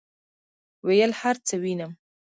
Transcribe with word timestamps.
ویل 0.87 1.11
هرڅه 1.19 1.55
وینم، 1.63 1.91